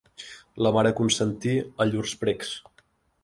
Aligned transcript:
La 0.67 0.71
mare 0.77 0.91
consentí 0.99 1.53
a 1.61 1.87
llurs 1.91 2.17
precs. 2.25 2.55